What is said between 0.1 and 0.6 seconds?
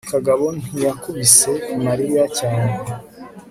kagabo